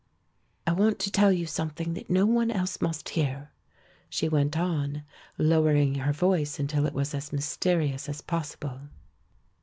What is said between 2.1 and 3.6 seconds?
one else must hear,"